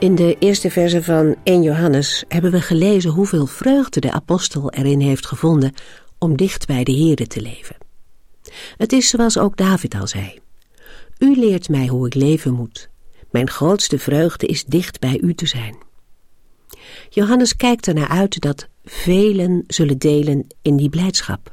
[0.00, 5.00] In de eerste verse van 1 Johannes hebben we gelezen hoeveel vreugde de apostel erin
[5.00, 5.72] heeft gevonden
[6.18, 7.76] om dicht bij de Here te leven.
[8.76, 10.38] Het is zoals ook David al zei.
[11.18, 12.88] U leert mij hoe ik leven moet.
[13.30, 15.76] Mijn grootste vreugde is dicht bij u te zijn.
[17.10, 21.52] Johannes kijkt ernaar uit dat velen zullen delen in die blijdschap.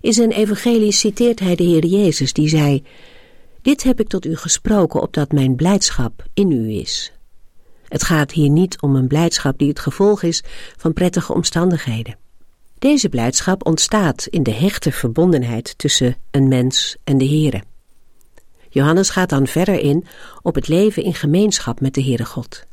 [0.00, 2.84] In zijn evangelie citeert hij de Heer Jezus die zei,
[3.62, 7.12] Dit heb ik tot u gesproken opdat mijn blijdschap in u is.
[7.94, 10.42] Het gaat hier niet om een blijdschap die het gevolg is
[10.76, 12.16] van prettige omstandigheden.
[12.78, 17.62] Deze blijdschap ontstaat in de hechte verbondenheid tussen een mens en de Heere.
[18.68, 20.06] Johannes gaat dan verder in
[20.42, 22.66] op het leven in gemeenschap met de Heere God.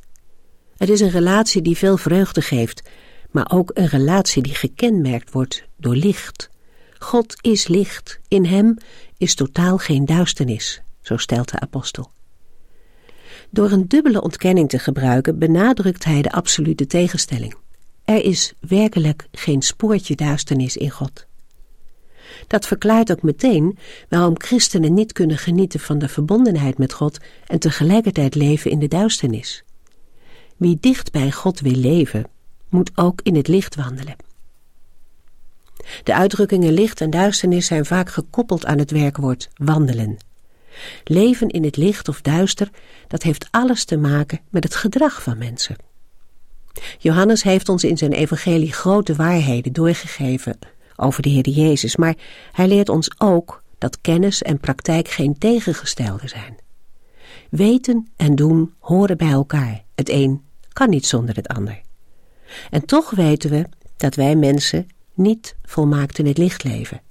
[0.78, 2.90] Het is een relatie die veel vreugde geeft,
[3.32, 6.50] maar ook een relatie die gekenmerkt wordt door licht.
[7.00, 8.78] God is licht, in hem
[9.18, 12.12] is totaal geen duisternis, zo stelt de apostel.
[13.54, 17.56] Door een dubbele ontkenning te gebruiken benadrukt hij de absolute tegenstelling.
[18.06, 21.26] Er is werkelijk geen spoortje duisternis in God.
[22.48, 23.78] Dat verklaart ook meteen
[24.10, 28.88] waarom christenen niet kunnen genieten van de verbondenheid met God en tegelijkertijd leven in de
[28.88, 29.64] duisternis.
[30.58, 32.28] Wie dicht bij God wil leven,
[32.70, 34.16] moet ook in het licht wandelen.
[36.04, 40.18] De uitdrukkingen licht en duisternis zijn vaak gekoppeld aan het werkwoord wandelen.
[41.04, 42.70] Leven in het licht of duister,
[43.08, 45.76] dat heeft alles te maken met het gedrag van mensen.
[46.98, 50.60] Johannes heeft ons in zijn evangelie grote waarheden doorgegeven
[50.96, 52.16] over de Heer Jezus, maar
[52.52, 56.58] hij leert ons ook dat kennis en praktijk geen tegengestelde zijn.
[57.50, 59.84] Weten en doen horen bij elkaar.
[59.96, 60.42] Het een
[60.74, 61.82] kan niet zonder het ander.
[62.70, 63.66] En toch weten we
[63.98, 67.02] dat wij mensen niet volmaakt in het licht leven.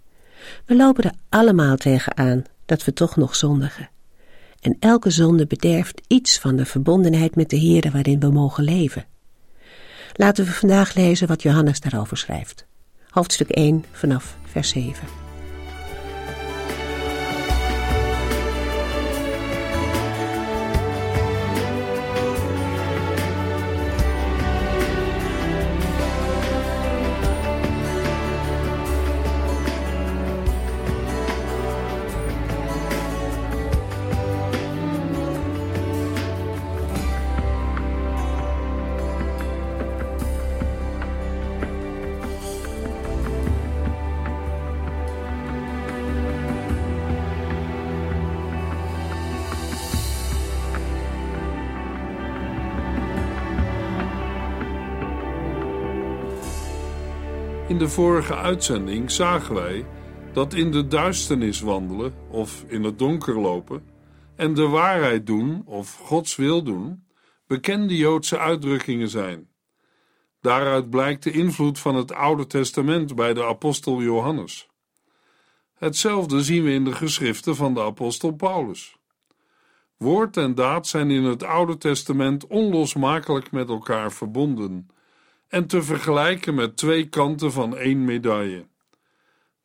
[0.65, 3.91] We lopen er allemaal tegenaan dat we toch nog zondigen.
[4.61, 9.05] En elke zonde bederft iets van de verbondenheid met de Heer waarin we mogen leven.
[10.13, 12.67] Laten we vandaag lezen wat Johannes daarover schrijft.
[13.09, 15.20] Hoofdstuk 1 vanaf vers 7.
[57.91, 59.87] Vorige uitzending zagen wij
[60.33, 63.83] dat in de duisternis wandelen of in het donker lopen
[64.37, 67.05] en de waarheid doen of Gods wil doen
[67.47, 69.49] bekende Joodse uitdrukkingen zijn.
[70.41, 74.69] Daaruit blijkt de invloed van het Oude Testament bij de apostel Johannes.
[75.75, 78.97] Hetzelfde zien we in de geschriften van de apostel Paulus.
[79.97, 84.89] Woord en daad zijn in het Oude Testament onlosmakelijk met elkaar verbonden
[85.51, 88.67] en te vergelijken met twee kanten van één medaille.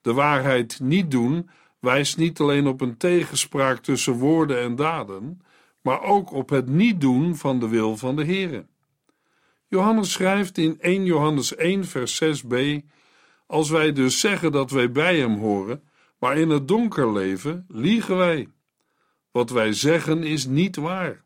[0.01, 5.41] De waarheid niet doen wijst niet alleen op een tegenspraak tussen woorden en daden,
[5.81, 8.65] maar ook op het niet doen van de wil van de Heere.
[9.67, 12.55] Johannes schrijft in 1 Johannes 1 vers 6b
[13.47, 15.83] Als wij dus zeggen dat wij bij hem horen,
[16.19, 18.49] maar in het donker leven, liegen wij.
[19.31, 21.23] Wat wij zeggen is niet waar.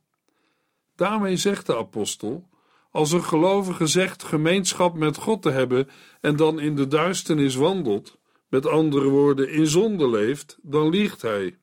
[0.95, 2.48] Daarmee zegt de apostel
[2.91, 5.89] als een gelovige zegt gemeenschap met God te hebben
[6.21, 11.57] en dan in de duisternis wandelt, met andere woorden in zonde leeft, dan liegt hij.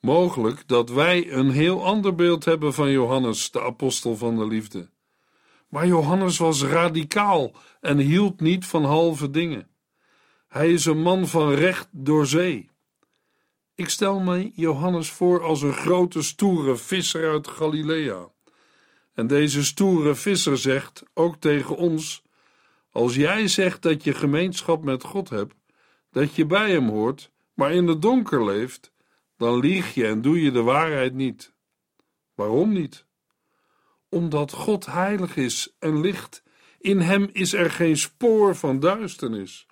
[0.00, 4.90] Mogelijk dat wij een heel ander beeld hebben van Johannes, de apostel van de liefde.
[5.68, 9.68] Maar Johannes was radicaal en hield niet van halve dingen.
[10.48, 12.70] Hij is een man van recht door zee.
[13.74, 18.28] Ik stel me Johannes voor als een grote stoere visser uit Galilea.
[19.14, 22.22] En deze stoere visser zegt ook tegen ons:
[22.90, 25.54] Als jij zegt dat je gemeenschap met God hebt,
[26.10, 28.92] dat je bij Hem hoort, maar in het donker leeft,
[29.36, 31.54] dan lieg je en doe je de waarheid niet.
[32.34, 33.06] Waarom niet?
[34.08, 36.42] Omdat God heilig is en licht.
[36.78, 39.66] In hem is er geen spoor van duisternis.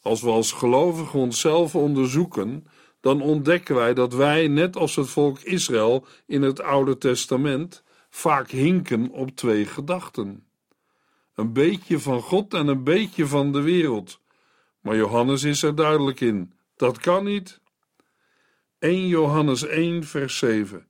[0.00, 2.66] Als we als gelovigen onszelf onderzoeken,
[3.00, 7.82] dan ontdekken wij dat wij, net als het volk Israël in het Oude Testament,
[8.16, 10.46] vaak hinken op twee gedachten.
[11.34, 14.20] Een beetje van God en een beetje van de wereld.
[14.80, 17.60] Maar Johannes is er duidelijk in: dat kan niet.
[18.78, 20.88] 1 Johannes 1, vers 7.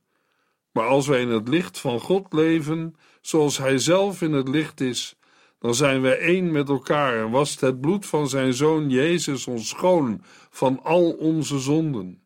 [0.71, 4.81] Maar als wij in het licht van God leven, zoals Hij zelf in het licht
[4.81, 5.19] is,
[5.59, 9.67] dan zijn wij één met elkaar en wast het bloed van Zijn Zoon Jezus ons
[9.67, 12.23] schoon van al onze zonden.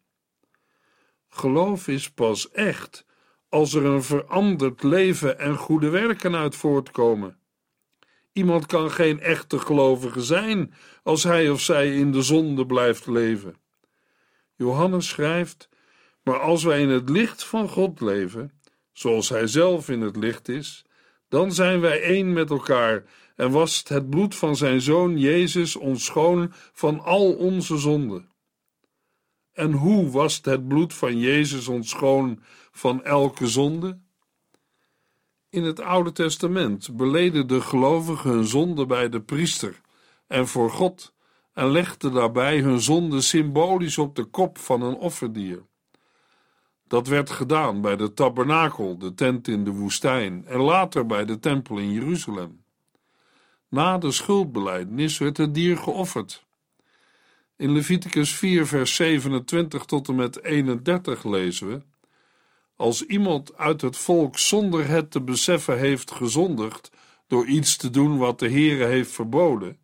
[1.29, 3.05] Geloof is pas echt
[3.51, 7.37] als er een veranderd leven en goede werken uit voortkomen.
[8.33, 13.55] Iemand kan geen echte gelovige zijn als hij of zij in de zonde blijft leven.
[14.55, 15.69] Johannes schrijft:
[16.23, 18.51] Maar als wij in het licht van God leven,
[18.91, 20.85] zoals Hij zelf in het licht is,
[21.29, 23.03] dan zijn wij één met elkaar
[23.35, 28.30] en wast het bloed van Zijn Zoon Jezus ons schoon van al onze zonden.
[29.53, 33.99] En hoe wast het bloed van Jezus ons schoon van elke zonde?
[35.49, 39.81] In het Oude Testament beleden de gelovigen hun zonde bij de priester
[40.27, 41.13] en voor God
[41.53, 45.65] en legden daarbij hun zonde symbolisch op de kop van een offerdier.
[46.87, 51.39] Dat werd gedaan bij de tabernakel, de tent in de woestijn, en later bij de
[51.39, 52.63] tempel in Jeruzalem.
[53.69, 56.45] Na de schuldbelijdenis werd het dier geofferd.
[57.61, 61.81] In Leviticus 4, vers 27 tot en met 31 lezen we:
[62.75, 66.91] Als iemand uit het volk zonder het te beseffen heeft gezondigd
[67.27, 69.79] door iets te doen wat de Heere heeft verboden,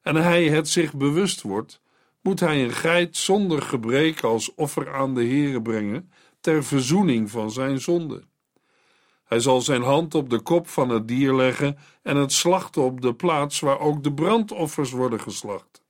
[0.00, 1.80] en hij het zich bewust wordt,
[2.20, 6.10] moet hij een geit zonder gebrek als offer aan de Heere brengen
[6.40, 8.22] ter verzoening van zijn zonde.
[9.24, 13.00] Hij zal zijn hand op de kop van het dier leggen en het slachten op
[13.00, 15.81] de plaats waar ook de brandoffers worden geslacht.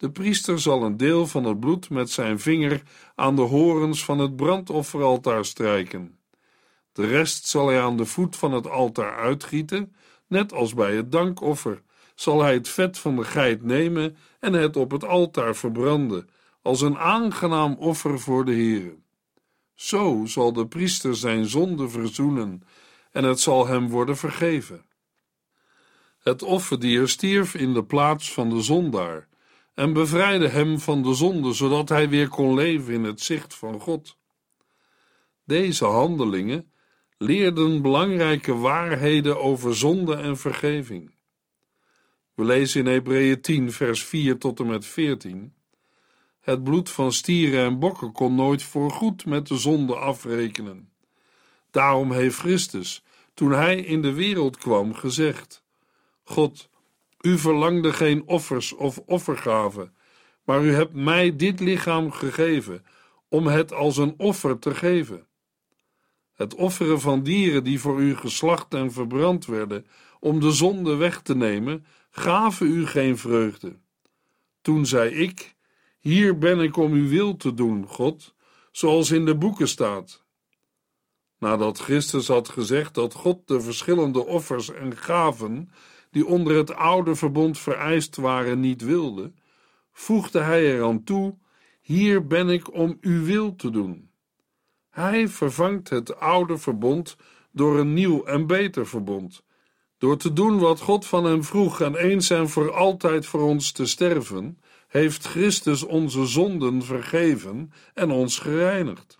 [0.00, 2.82] De priester zal een deel van het bloed met zijn vinger
[3.14, 6.18] aan de horens van het brandofferaltaar strijken.
[6.92, 9.94] De rest zal hij aan de voet van het altaar uitgieten,
[10.26, 11.82] net als bij het dankoffer,
[12.14, 16.28] zal hij het vet van de geit nemen en het op het altaar verbranden,
[16.62, 18.98] als een aangenaam offer voor de Heere.
[19.74, 22.62] Zo zal de priester zijn zonde verzoenen
[23.10, 24.84] en het zal hem worden vergeven.
[26.18, 29.28] Het offerdier stierf in de plaats van de zondaar
[29.80, 33.80] en bevrijdde hem van de zonde, zodat hij weer kon leven in het zicht van
[33.80, 34.16] God.
[35.44, 36.72] Deze handelingen
[37.18, 41.14] leerden belangrijke waarheden over zonde en vergeving.
[42.34, 45.54] We lezen in Hebreeën 10, vers 4 tot en met 14.
[46.40, 50.92] Het bloed van stieren en bokken kon nooit voorgoed met de zonde afrekenen.
[51.70, 53.04] Daarom heeft Christus,
[53.34, 55.64] toen hij in de wereld kwam, gezegd:
[56.22, 56.69] God,
[57.20, 59.94] u verlangde geen offers of offergaven,
[60.44, 62.84] maar u hebt mij dit lichaam gegeven
[63.28, 65.26] om het als een offer te geven.
[66.32, 69.86] Het offeren van dieren die voor u geslacht en verbrand werden,
[70.20, 73.78] om de zonde weg te nemen, gaven u geen vreugde.
[74.60, 75.54] Toen zei ik:
[75.98, 78.34] Hier ben ik om uw wil te doen, God,
[78.72, 80.24] zoals in de boeken staat.
[81.38, 85.70] Nadat Christus had gezegd dat God de verschillende offers en gaven
[86.10, 89.32] die onder het oude verbond vereist waren niet wilde,
[89.92, 91.38] voegde hij eraan toe:
[91.80, 94.10] Hier ben ik om uw wil te doen.
[94.90, 97.16] Hij vervangt het oude verbond
[97.52, 99.42] door een nieuw en beter verbond
[100.00, 103.72] door te doen wat God van hem vroeg en eens en voor altijd voor ons
[103.72, 109.18] te sterven, heeft Christus onze zonden vergeven en ons gereinigd.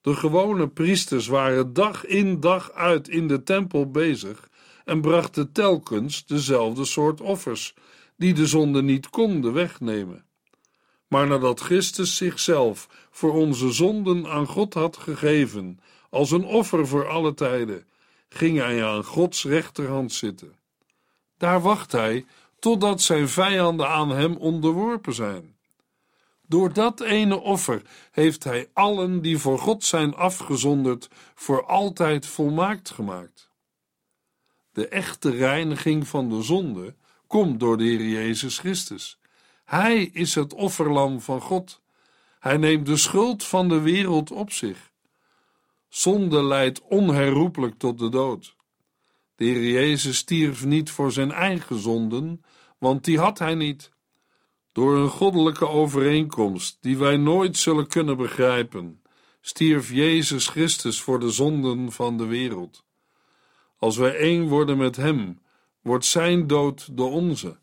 [0.00, 4.49] De gewone priesters waren dag in dag uit in de tempel bezig
[4.90, 7.74] en brachten telkens dezelfde soort offers,
[8.16, 10.24] die de zonde niet konden wegnemen.
[11.08, 15.80] Maar nadat Christus zichzelf voor onze zonden aan God had gegeven,
[16.10, 17.86] als een offer voor alle tijden,
[18.28, 20.54] ging hij aan Gods rechterhand zitten.
[21.38, 22.26] Daar wacht hij
[22.58, 25.56] totdat zijn vijanden aan hem onderworpen zijn.
[26.46, 32.90] Door dat ene offer heeft hij allen die voor God zijn afgezonderd voor altijd volmaakt
[32.90, 33.49] gemaakt.
[34.80, 36.94] De echte reiniging van de zonde
[37.26, 39.18] komt door de Heer Jezus Christus.
[39.64, 41.80] Hij is het offerlam van God.
[42.38, 44.90] Hij neemt de schuld van de wereld op zich.
[45.88, 48.56] Zonde leidt onherroepelijk tot de dood.
[49.36, 52.44] De Heer Jezus stierf niet voor zijn eigen zonden,
[52.78, 53.92] want die had hij niet.
[54.72, 59.02] Door een goddelijke overeenkomst, die wij nooit zullen kunnen begrijpen,
[59.40, 62.88] stierf Jezus Christus voor de zonden van de wereld.
[63.80, 65.38] Als wij één worden met Hem,
[65.82, 67.58] wordt Zijn dood de onze.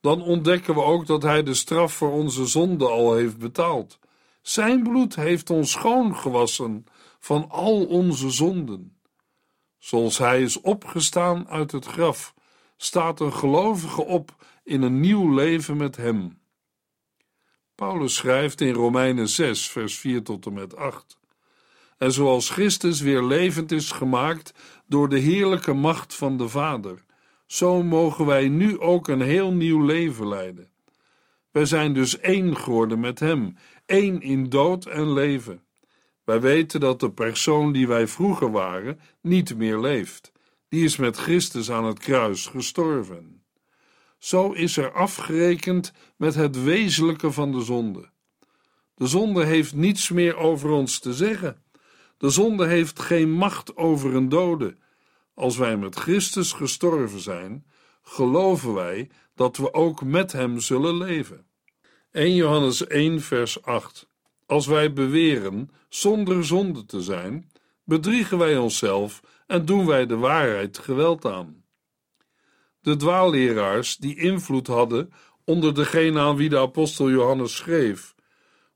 [0.00, 3.98] Dan ontdekken we ook dat Hij de straf voor onze zonde al heeft betaald.
[4.42, 6.84] Zijn bloed heeft ons schoongewassen
[7.20, 8.96] van al onze zonden.
[9.78, 12.34] Zoals Hij is opgestaan uit het graf,
[12.76, 14.34] staat een gelovige op
[14.64, 16.38] in een nieuw leven met Hem.
[17.74, 21.17] Paulus schrijft in Romeinen 6, vers 4 tot en met 8.
[21.98, 24.54] En zoals Christus weer levend is gemaakt
[24.86, 27.04] door de heerlijke macht van de Vader,
[27.46, 30.70] zo mogen wij nu ook een heel nieuw leven leiden.
[31.50, 35.62] Wij zijn dus één geworden met Hem, één in dood en leven.
[36.24, 40.32] Wij weten dat de persoon die wij vroeger waren niet meer leeft.
[40.68, 43.42] Die is met Christus aan het kruis gestorven.
[44.18, 48.10] Zo is er afgerekend met het wezenlijke van de zonde.
[48.94, 51.62] De zonde heeft niets meer over ons te zeggen.
[52.18, 54.76] De zonde heeft geen macht over een dode.
[55.34, 57.66] Als wij met Christus gestorven zijn,
[58.02, 61.46] geloven wij dat we ook met Hem zullen leven.
[62.10, 64.08] 1 Johannes 1, vers 8.
[64.46, 67.50] Als wij beweren zonder zonde te zijn,
[67.84, 71.64] bedriegen wij onszelf en doen wij de waarheid geweld aan.
[72.80, 75.12] De dwaalleraars die invloed hadden
[75.44, 78.14] onder degene aan wie de apostel Johannes schreef,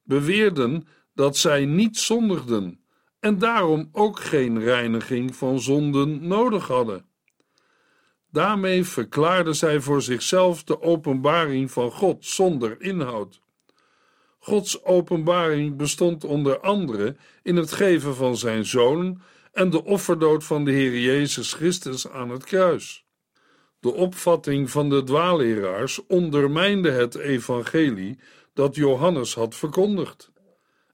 [0.03, 2.82] beweerden dat zij niet zondigden
[3.23, 7.05] en daarom ook geen reiniging van zonden nodig hadden.
[8.31, 13.41] Daarmee verklaarden zij voor zichzelf de openbaring van God zonder inhoud.
[14.39, 19.21] Gods openbaring bestond onder andere in het geven van zijn zoon
[19.53, 23.05] en de offerdood van de Heer Jezus Christus aan het kruis.
[23.81, 28.19] De opvatting van de dwaalleraars ondermijnde het evangelie
[28.55, 30.31] dat Johannes had verkondigd.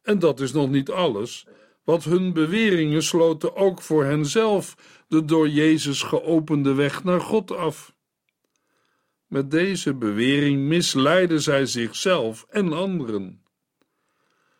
[0.03, 1.47] En dat is nog niet alles,
[1.89, 4.77] want hun beweringen sloten ook voor henzelf
[5.07, 7.95] de door Jezus geopende weg naar God af.
[9.27, 13.43] Met deze bewering misleiden zij zichzelf en anderen.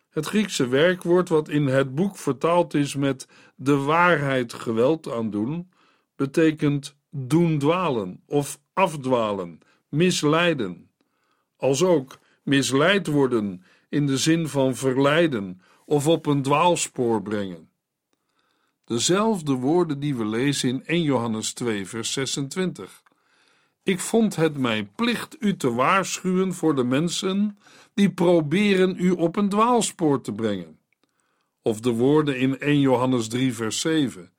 [0.09, 5.69] Het Griekse werkwoord, wat in het boek vertaald is met de waarheid geweld aandoen,
[6.15, 9.59] betekent doen dwalen of afdwalen,
[9.89, 10.89] misleiden.
[11.57, 17.69] Als ook misleid worden in de zin van verleiden of op een dwaalspoor brengen.
[18.85, 23.03] Dezelfde woorden die we lezen in 1 Johannes 2, vers 26.
[23.83, 27.59] Ik vond het mijn plicht u te waarschuwen voor de mensen
[27.93, 30.79] die proberen u op een dwaalspoor te brengen.
[31.61, 34.31] Of de woorden in 1 Johannes 3, vers 7.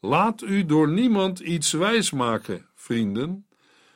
[0.00, 3.46] Laat u door niemand iets wijsmaken, vrienden.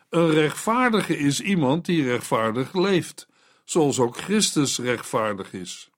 [0.09, 3.29] Een rechtvaardige is iemand die rechtvaardig leeft,
[3.65, 5.91] zoals ook Christus rechtvaardig is.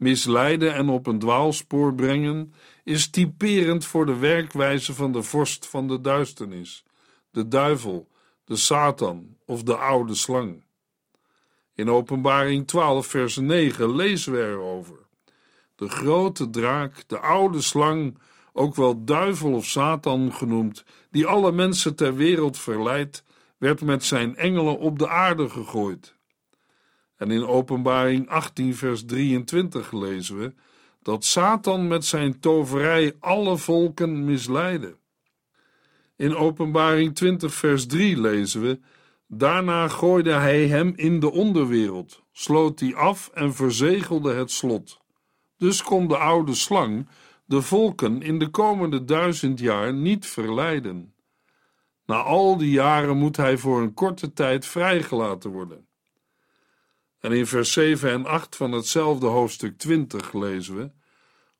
[0.00, 2.54] Misleiden en op een dwaalspoor brengen
[2.84, 6.84] is typerend voor de werkwijze van de vorst van de duisternis,
[7.30, 8.08] de duivel,
[8.44, 10.64] de Satan of de oude slang.
[11.74, 14.98] In Openbaring 12, vers 9 lezen we erover.
[15.74, 18.18] De grote draak, de oude slang,
[18.52, 23.24] ook wel duivel of Satan genoemd, die alle mensen ter wereld verleidt,
[23.58, 26.18] werd met zijn engelen op de aarde gegooid.
[27.20, 30.54] En in Openbaring 18, vers 23 lezen we
[31.02, 34.96] dat Satan met zijn toverij alle volken misleidde.
[36.16, 38.80] In Openbaring 20, vers 3 lezen we:
[39.26, 45.00] Daarna gooide hij hem in de onderwereld, sloot die af en verzegelde het slot.
[45.56, 47.08] Dus kon de oude slang
[47.44, 51.14] de volken in de komende duizend jaar niet verleiden.
[52.06, 55.88] Na al die jaren moet hij voor een korte tijd vrijgelaten worden.
[57.20, 60.90] En in vers 7 en 8 van hetzelfde hoofdstuk 20 lezen we: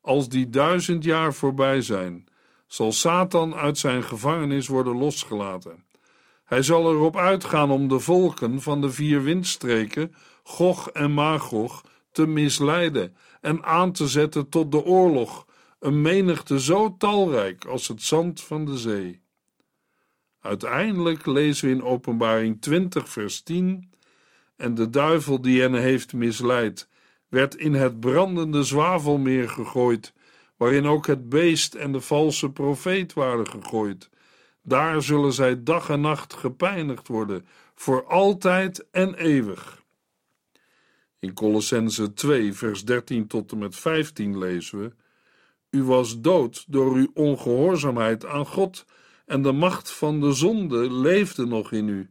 [0.01, 2.27] Als die duizend jaar voorbij zijn,
[2.67, 5.85] zal Satan uit zijn gevangenis worden losgelaten.
[6.43, 12.27] Hij zal erop uitgaan om de volken van de vier windstreken, Gog en Magog, te
[12.27, 15.45] misleiden en aan te zetten tot de oorlog,
[15.79, 19.21] een menigte zo talrijk als het zand van de zee.
[20.41, 23.90] Uiteindelijk lezen we in Openbaring 20, vers 10
[24.61, 26.87] en de duivel die hen heeft misleid,
[27.27, 30.13] werd in het brandende zwavelmeer gegooid,
[30.57, 34.09] waarin ook het beest en de valse profeet waren gegooid.
[34.63, 39.83] Daar zullen zij dag en nacht gepijnigd worden, voor altijd en eeuwig.
[41.19, 44.91] In Colossense 2, vers 13 tot en met 15 lezen we:
[45.69, 48.85] U was dood door uw ongehoorzaamheid aan God,
[49.25, 52.09] en de macht van de zonde leefde nog in u.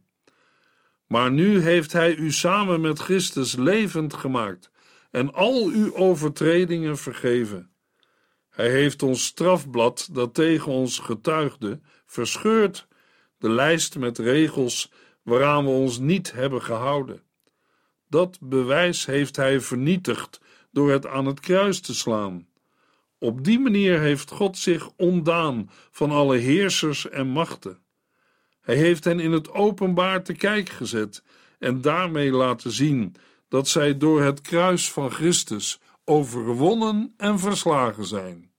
[1.11, 4.71] Maar nu heeft Hij u samen met Christus levend gemaakt
[5.09, 7.71] en al uw overtredingen vergeven.
[8.49, 12.87] Hij heeft ons strafblad dat tegen ons getuigde verscheurd,
[13.37, 14.91] de lijst met regels
[15.21, 17.23] waaraan we ons niet hebben gehouden.
[18.07, 20.41] Dat bewijs heeft hij vernietigd
[20.71, 22.47] door het aan het kruis te slaan.
[23.19, 27.79] Op die manier heeft God zich ontdaan van alle heersers en machten.
[28.61, 31.23] Hij heeft hen in het openbaar te kijk gezet
[31.59, 33.15] en daarmee laten zien
[33.47, 38.51] dat zij door het kruis van Christus overwonnen en verslagen zijn.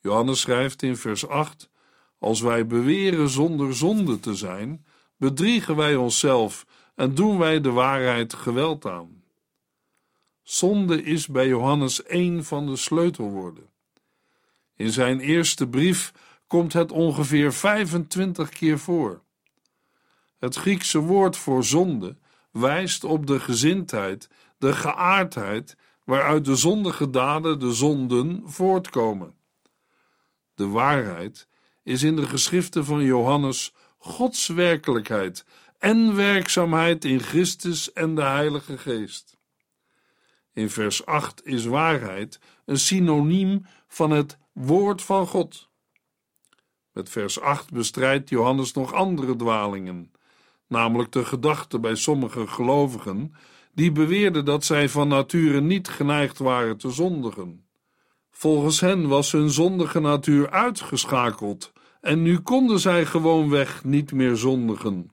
[0.00, 1.70] Johannes schrijft in vers 8:
[2.18, 4.84] Als wij beweren zonder zonde te zijn,
[5.16, 9.22] bedriegen wij onszelf en doen wij de waarheid geweld aan.
[10.42, 13.70] Zonde is bij Johannes een van de sleutelwoorden.
[14.76, 16.12] In zijn eerste brief
[16.52, 19.22] komt het ongeveer 25 keer voor.
[20.38, 22.16] Het Griekse woord voor zonde
[22.50, 24.28] wijst op de gezindheid,
[24.58, 29.34] de geaardheid waaruit de zondige daden, de zonden, voortkomen.
[30.54, 31.48] De waarheid
[31.82, 35.44] is in de geschriften van Johannes Gods werkelijkheid
[35.78, 39.36] en werkzaamheid in Christus en de Heilige Geest.
[40.52, 45.70] In vers 8 is waarheid een synoniem van het woord van God.
[46.92, 50.12] Met vers 8 bestrijdt Johannes nog andere dwalingen,
[50.68, 53.34] namelijk de gedachte bij sommige gelovigen
[53.74, 57.66] die beweerden dat zij van nature niet geneigd waren te zondigen.
[58.30, 65.10] Volgens hen was hun zondige natuur uitgeschakeld en nu konden zij gewoonweg niet meer zondigen.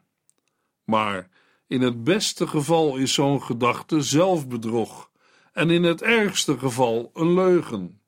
[0.83, 1.29] Maar
[1.67, 5.09] in het beste geval is zo'n gedachte zelfbedrog
[5.53, 7.98] en in het ergste geval een leugen.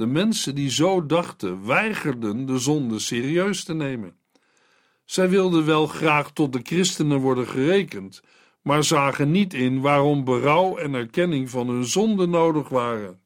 [0.00, 4.16] De mensen die zo dachten weigerden de zonde serieus te nemen.
[5.04, 8.22] Zij wilden wel graag tot de christenen worden gerekend,
[8.62, 13.20] maar zagen niet in waarom berouw en erkenning van hun zonde nodig waren.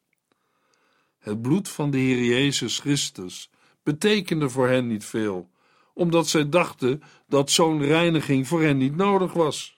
[1.19, 3.51] Het bloed van de Heer Jezus Christus
[3.83, 5.51] betekende voor hen niet veel,
[5.93, 9.77] omdat zij dachten dat zo'n reiniging voor hen niet nodig was.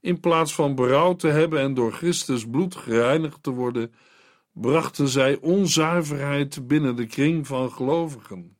[0.00, 3.92] In plaats van berouw te hebben en door Christus bloed gereinigd te worden,
[4.60, 8.56] brachten zij onzuiverheid binnen de kring van gelovigen.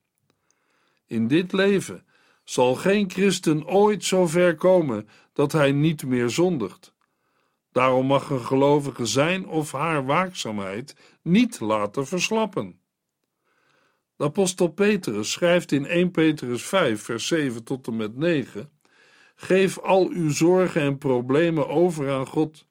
[1.06, 2.06] In dit leven
[2.44, 6.94] zal geen christen ooit zo ver komen dat hij niet meer zondigt.
[7.72, 12.80] Daarom mag een gelovige zijn of haar waakzaamheid niet laten verslappen.
[14.16, 18.70] De apostel Petrus schrijft in 1 Petrus 5, vers 7 tot en met 9:
[19.34, 22.66] Geef al uw zorgen en problemen over aan God,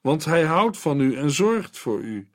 [0.00, 2.28] want Hij houdt van u en zorgt voor u.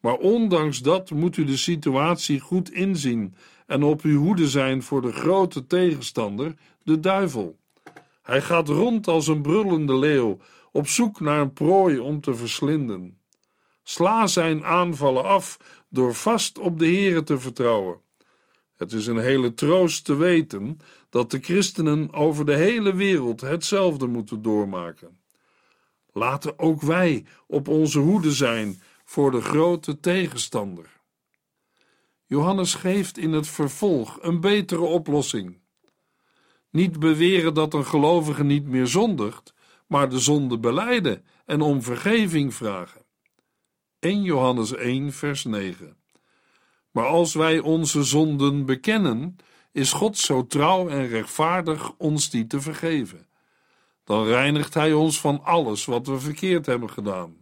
[0.00, 3.34] Maar ondanks dat moet u de situatie goed inzien
[3.66, 7.58] en op uw hoede zijn voor de grote tegenstander, de duivel.
[8.22, 10.38] Hij gaat rond als een brullende leeuw,
[10.72, 13.18] op zoek naar een prooi om te verslinden.
[13.82, 15.58] Sla zijn aanvallen af
[15.88, 18.00] door vast op de Here te vertrouwen.
[18.76, 20.78] Het is een hele troost te weten
[21.10, 25.18] dat de christenen over de hele wereld hetzelfde moeten doormaken.
[26.12, 31.00] Laten ook wij op onze hoede zijn voor de grote tegenstander.
[32.26, 35.58] Johannes geeft in het vervolg een betere oplossing.
[36.70, 39.54] Niet beweren dat een gelovige niet meer zondigt,
[39.86, 43.04] maar de zonde beleiden en om vergeving vragen.
[43.98, 45.96] 1 Johannes 1, vers 9.
[46.90, 49.36] Maar als wij onze zonden bekennen,
[49.72, 53.26] is God zo trouw en rechtvaardig ons die te vergeven.
[54.04, 57.39] Dan reinigt Hij ons van alles wat we verkeerd hebben gedaan.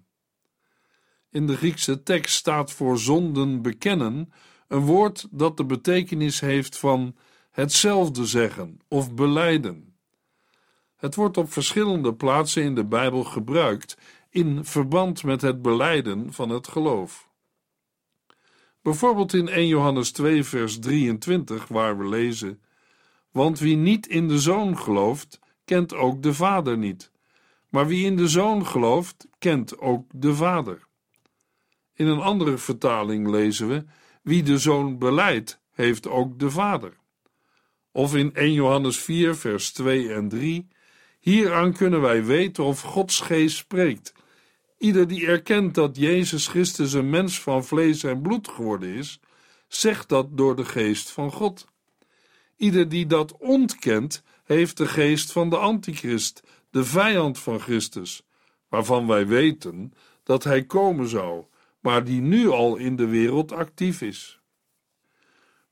[1.31, 4.33] In de Griekse tekst staat voor zonden bekennen
[4.69, 7.17] een woord dat de betekenis heeft van
[7.51, 9.97] hetzelfde zeggen of beleiden.
[10.97, 13.97] Het wordt op verschillende plaatsen in de Bijbel gebruikt
[14.31, 17.29] in verband met het beleiden van het geloof.
[18.83, 22.62] Bijvoorbeeld in 1 Johannes 2, vers 23, waar we lezen:
[23.31, 27.11] Want wie niet in de zoon gelooft, kent ook de Vader niet.
[27.69, 30.88] Maar wie in de zoon gelooft, kent ook de Vader.
[31.99, 33.85] In een andere vertaling lezen we:
[34.23, 36.97] Wie de zoon beleidt, heeft ook de Vader.
[37.93, 40.69] Of in 1 Johannes 4, vers 2 en 3:
[41.21, 44.13] Hieraan kunnen wij weten of Gods geest spreekt.
[44.79, 49.21] Ieder die erkent dat Jezus Christus een mens van vlees en bloed geworden is,
[49.69, 51.67] zegt dat door de geest van God.
[52.57, 58.23] Ieder die dat ontkent, heeft de geest van de antichrist, de vijand van Christus,
[58.69, 61.45] waarvan wij weten dat hij komen zou,
[61.88, 64.40] maar die nu al in de wereld actief is.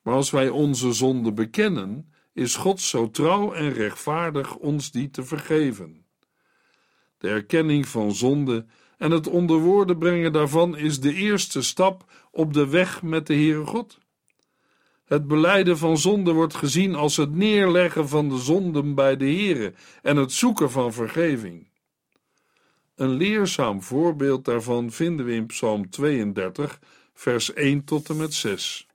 [0.03, 5.23] Maar als wij onze zonde bekennen, is God zo trouw en rechtvaardig ons die te
[5.23, 6.07] vergeven.
[7.19, 8.67] De erkenning van zonde
[8.99, 13.35] en het onder woorden brengen daarvan is de eerste stap op de weg met de
[13.35, 13.99] Heere God.
[15.05, 19.75] Het beleiden van zonde wordt gezien als het neerleggen van de zonden bij de Heere
[20.03, 21.69] en het zoeken van vergeving.
[22.97, 26.81] Een leerzaam voorbeeld daarvan vinden we in Psalm 32,
[27.15, 28.87] vers 1 tot en met 6.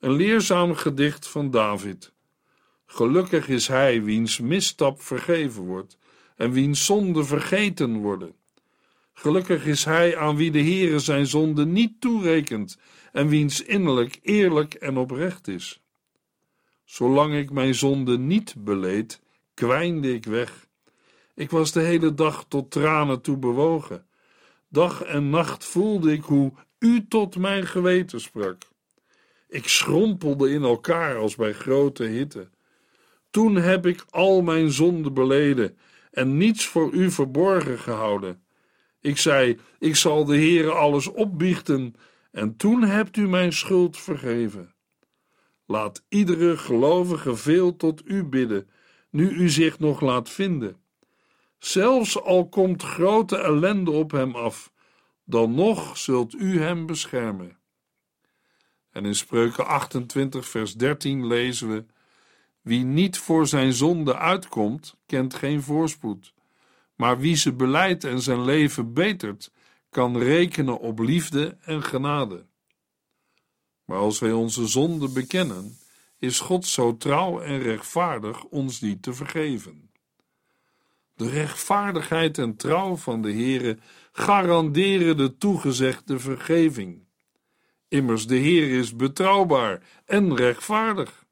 [0.00, 2.12] Een leerzaam gedicht van David.
[2.86, 5.98] Gelukkig is hij wiens misstap vergeven wordt
[6.36, 8.34] en wiens zonden vergeten worden.
[9.12, 12.78] Gelukkig is hij aan wie de Heere zijn zonde niet toerekent
[13.12, 15.80] en wiens innerlijk eerlijk en oprecht is.
[16.84, 19.20] Zolang ik mijn zonde niet beleed,
[19.54, 20.67] kwijnde ik weg.
[21.38, 24.06] Ik was de hele dag tot tranen toe bewogen.
[24.68, 28.62] Dag en nacht voelde ik hoe u tot mijn geweten sprak.
[29.48, 32.48] Ik schrompelde in elkaar als bij grote hitte.
[33.30, 35.78] Toen heb ik al mijn zonden beleden
[36.10, 38.42] en niets voor u verborgen gehouden.
[39.00, 41.94] Ik zei: Ik zal de Heere alles opbiechten,
[42.30, 44.74] en toen hebt u mijn schuld vergeven.
[45.66, 48.68] Laat iedere gelovige veel tot u bidden,
[49.10, 50.86] nu u zich nog laat vinden.
[51.58, 54.72] Zelfs al komt grote ellende op hem af,
[55.24, 57.58] dan nog zult u hem beschermen.
[58.90, 61.84] En in Spreuken 28, vers 13 lezen we:
[62.60, 66.34] Wie niet voor zijn zonde uitkomt, kent geen voorspoed.
[66.94, 69.52] Maar wie ze beleidt en zijn leven betert,
[69.90, 72.46] kan rekenen op liefde en genade.
[73.84, 75.78] Maar als wij onze zonde bekennen,
[76.18, 79.87] is God zo trouw en rechtvaardig ons die te vergeven.
[81.18, 83.78] De rechtvaardigheid en trouw van de Heere
[84.12, 87.06] garanderen de toegezegde vergeving.
[87.88, 91.26] Immers, de Heer is betrouwbaar en rechtvaardig.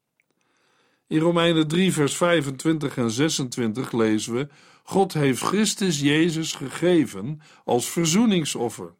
[1.07, 4.47] In Romeinen 3, vers 25 en 26 lezen we:
[4.83, 8.93] God heeft Christus Jezus gegeven als verzoeningsoffer.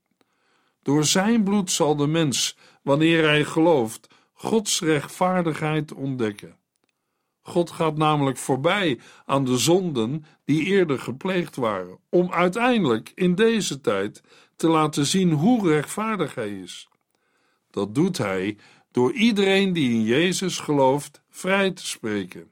[0.82, 6.56] Door zijn bloed zal de mens, wanneer hij gelooft, Gods rechtvaardigheid ontdekken.
[7.48, 13.82] God gaat namelijk voorbij aan de zonden die eerder gepleegd waren, om uiteindelijk in deze
[13.82, 14.24] tijd
[14.56, 16.90] te laten zien hoe rechtvaardig hij is.
[17.70, 18.58] Dat doet hij
[18.92, 22.52] door iedereen die in Jezus gelooft vrij te spreken.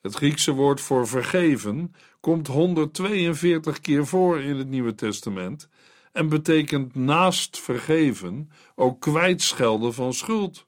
[0.00, 5.68] Het Griekse woord voor vergeven komt 142 keer voor in het Nieuwe Testament
[6.12, 10.66] en betekent naast vergeven ook kwijtschelden van schuld.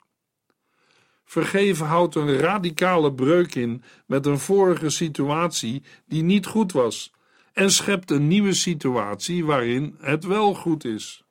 [1.32, 7.12] Vergeven houdt een radicale breuk in met een vorige situatie die niet goed was
[7.52, 11.24] en schept een nieuwe situatie waarin het wel goed is.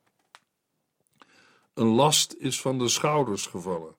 [1.74, 3.94] Een last is van de schouders gevallen.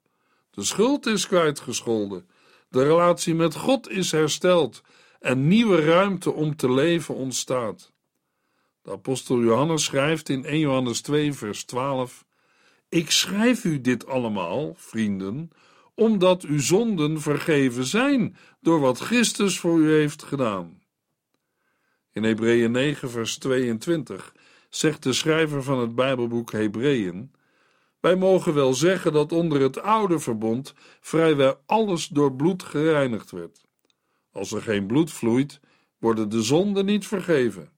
[0.52, 2.28] De schuld is kwijtgescholden.
[2.70, 4.82] De relatie met God is hersteld
[5.20, 7.92] en nieuwe ruimte om te leven ontstaat.
[8.82, 12.26] De apostel Johannes schrijft in 1 Johannes 2, vers 12:
[12.90, 15.52] Ik schrijf u dit allemaal, vrienden,
[15.96, 20.82] omdat uw zonden vergeven zijn door wat Christus voor u heeft gedaan.
[22.12, 24.34] In Hebreeën 9, vers 22
[24.70, 27.32] zegt de schrijver van het Bijbelboek Hebreeën
[28.04, 33.66] wij mogen wel zeggen dat onder het oude verbond vrijwel alles door bloed gereinigd werd.
[34.32, 35.60] Als er geen bloed vloeit,
[36.00, 37.72] worden de zonden niet vergeven.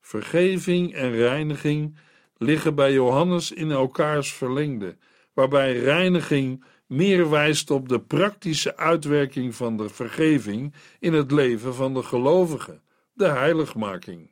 [0.00, 1.96] Vergeving en reiniging
[2.36, 4.96] liggen bij Johannes in elkaars verlengde,
[5.32, 11.94] waarbij reiniging meer wijst op de praktische uitwerking van de vergeving in het leven van
[11.94, 12.80] de gelovige,
[13.12, 14.30] de heiligmaking.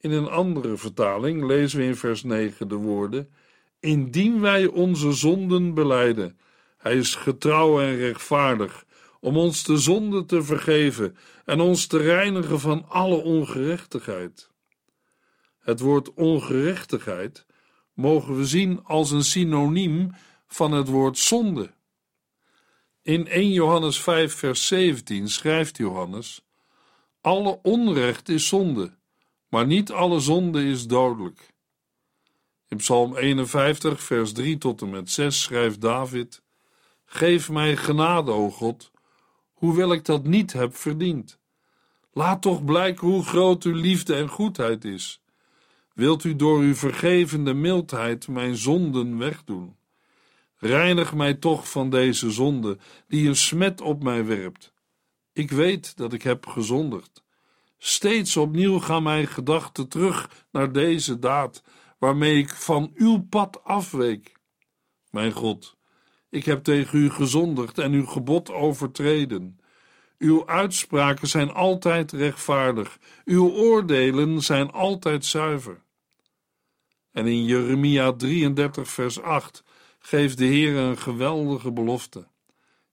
[0.00, 3.32] In een andere vertaling lezen we in vers 9 de woorden:
[3.80, 6.38] indien wij onze zonden beleiden.
[6.76, 8.86] Hij is getrouw en rechtvaardig
[9.20, 14.50] om ons de zonde te vergeven en ons te reinigen van alle ongerechtigheid.
[15.58, 17.46] Het woord ongerechtigheid
[17.92, 20.10] mogen we zien als een synoniem
[20.48, 21.72] van het woord zonde.
[23.02, 26.42] In 1 Johannes 5, vers 17 schrijft Johannes:
[27.20, 28.96] Alle onrecht is zonde,
[29.48, 31.52] maar niet alle zonde is dodelijk.
[32.68, 36.42] In Psalm 51, vers 3 tot en met 6 schrijft David:
[37.04, 38.90] Geef mij genade, o God,
[39.52, 41.38] hoewel ik dat niet heb verdiend.
[42.12, 45.22] Laat toch blijken hoe groot uw liefde en goedheid is.
[45.94, 49.77] Wilt u door uw vergevende mildheid mijn zonden wegdoen?
[50.58, 54.72] Reinig mij toch van deze zonde die een smet op mij werpt.
[55.32, 57.24] Ik weet dat ik heb gezondigd.
[57.76, 61.62] Steeds opnieuw gaan mijn gedachten terug naar deze daad
[61.98, 64.32] waarmee ik van uw pad afweek.
[65.10, 65.76] Mijn God,
[66.30, 69.60] ik heb tegen u gezondigd en uw gebod overtreden.
[70.18, 72.98] Uw uitspraken zijn altijd rechtvaardig.
[73.24, 75.82] Uw oordelen zijn altijd zuiver.
[77.10, 79.64] En in Jeremia 33, vers 8
[79.98, 82.26] geeft de Heer een geweldige belofte.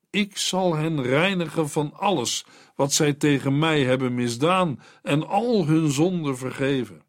[0.09, 5.91] Ik zal hen reinigen van alles wat zij tegen mij hebben misdaan en al hun
[5.91, 7.03] zonden vergeven.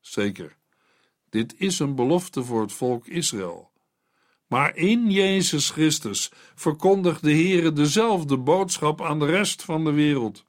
[0.00, 0.56] Zeker,
[1.30, 3.70] dit is een belofte voor het volk Israël.
[4.46, 10.44] Maar in Jezus Christus verkondigt de Heere dezelfde boodschap aan de rest van de wereld.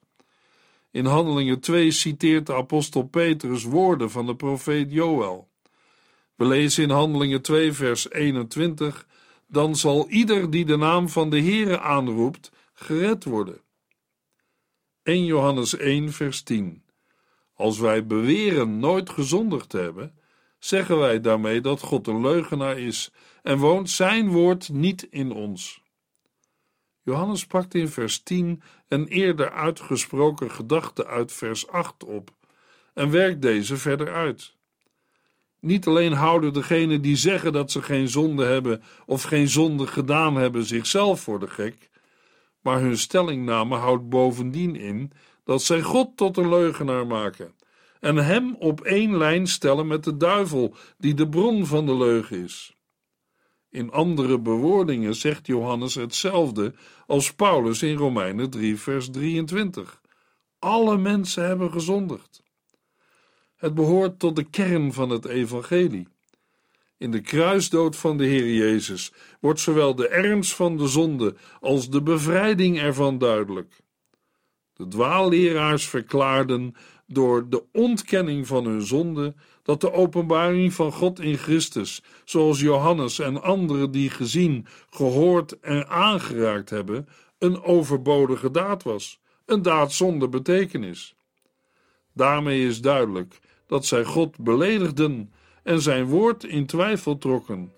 [0.92, 5.52] In Handelingen 2 citeert de apostel Petrus woorden van de profeet Joël.
[6.36, 9.06] We lezen in Handelingen 2 vers 21
[9.54, 13.62] dan zal ieder die de naam van de Heere aanroept, gered worden.
[15.04, 16.84] 1 Johannes 1 vers 10
[17.54, 20.20] Als wij beweren nooit gezondigd te hebben,
[20.60, 23.12] zeggen wij daarmee dat God een leugenaar is
[23.44, 25.82] en woont zijn woord niet in ons.
[27.02, 32.32] Johannes pakt in vers 10 een eerder uitgesproken gedachte uit vers 8 op
[32.94, 34.56] en werkt deze verder uit.
[35.64, 40.36] Niet alleen houden degenen die zeggen dat ze geen zonde hebben of geen zonde gedaan
[40.36, 41.90] hebben zichzelf voor de gek,
[42.62, 45.12] maar hun stellingname houdt bovendien in
[45.44, 47.54] dat zij God tot een leugenaar maken
[48.00, 52.44] en hem op één lijn stellen met de duivel, die de bron van de leugen
[52.44, 52.76] is.
[53.70, 56.74] In andere bewoordingen zegt Johannes hetzelfde
[57.08, 60.02] als Paulus in Romeinen 3, vers 23.
[60.60, 62.43] Alle mensen hebben gezondigd.
[63.64, 66.08] Het behoort tot de kern van het evangelie.
[66.98, 71.90] In de kruisdood van de Heer Jezus wordt zowel de ernst van de zonde als
[71.90, 73.80] de bevrijding ervan duidelijk.
[74.74, 76.76] De dwaalleraars verklaarden
[77.08, 83.20] door de ontkenning van hun zonde dat de openbaring van God in Christus, zoals Johannes
[83.20, 90.30] en anderen die gezien, gehoord en aangeraakt hebben, een overbodige daad was, een daad zonder
[90.30, 91.16] betekenis.
[92.14, 95.32] Daarmee is duidelijk dat zij God beledigden
[95.64, 97.72] en zijn woord in twijfel trokken.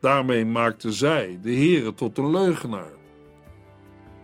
[0.00, 2.92] Daarmee maakten zij de Heere tot een leugenaar.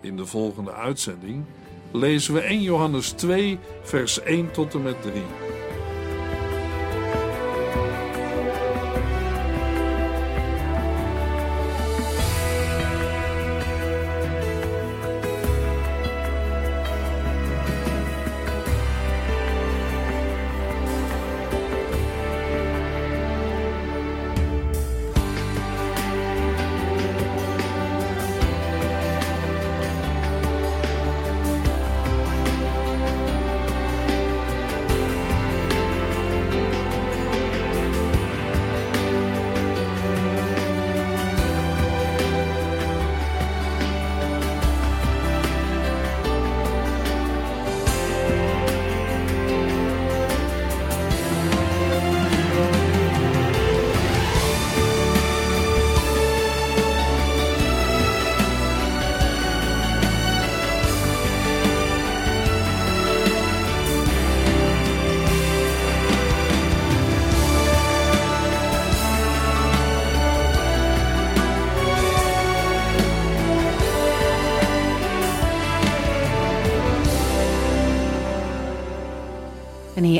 [0.01, 1.45] In de volgende uitzending
[1.93, 5.13] lezen we 1 Johannes 2, vers 1 tot en met 3.